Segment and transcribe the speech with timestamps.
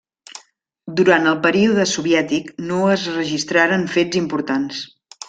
[1.01, 4.81] Durant el període soviètic no es registraren fets importants.